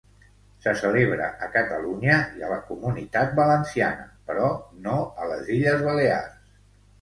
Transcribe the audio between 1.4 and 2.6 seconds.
a Catalunya i a la